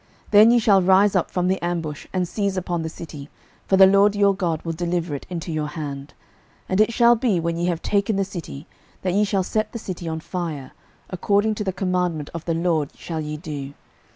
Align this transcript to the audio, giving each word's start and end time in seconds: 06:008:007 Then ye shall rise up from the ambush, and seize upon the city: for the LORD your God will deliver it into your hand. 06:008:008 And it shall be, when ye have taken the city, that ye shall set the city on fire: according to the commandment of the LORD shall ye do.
06:008:007 0.31 0.31
Then 0.31 0.49
ye 0.51 0.57
shall 0.57 0.81
rise 0.81 1.15
up 1.15 1.29
from 1.29 1.47
the 1.47 1.61
ambush, 1.63 2.07
and 2.11 2.27
seize 2.27 2.57
upon 2.57 2.81
the 2.81 2.89
city: 2.89 3.29
for 3.67 3.77
the 3.77 3.85
LORD 3.85 4.15
your 4.15 4.33
God 4.33 4.59
will 4.63 4.73
deliver 4.73 5.13
it 5.13 5.27
into 5.29 5.51
your 5.51 5.67
hand. 5.67 6.15
06:008:008 6.63 6.65
And 6.69 6.81
it 6.81 6.91
shall 6.91 7.15
be, 7.15 7.39
when 7.39 7.55
ye 7.55 7.67
have 7.67 7.83
taken 7.83 8.15
the 8.15 8.25
city, 8.25 8.65
that 9.03 9.13
ye 9.13 9.23
shall 9.23 9.43
set 9.43 9.73
the 9.73 9.77
city 9.77 10.07
on 10.07 10.19
fire: 10.19 10.71
according 11.11 11.53
to 11.53 11.63
the 11.63 11.71
commandment 11.71 12.31
of 12.33 12.45
the 12.45 12.55
LORD 12.55 12.95
shall 12.95 13.21
ye 13.21 13.37
do. 13.37 13.75